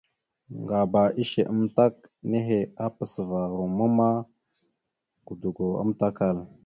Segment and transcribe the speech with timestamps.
[0.61, 1.93] Ŋgaba ishe amətak
[2.29, 4.09] nehe, apasəva romma ma,
[5.25, 6.37] godogo amatəkal.